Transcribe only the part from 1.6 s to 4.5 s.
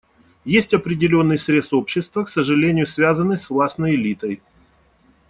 общества, к сожалению связанный с властной элитой.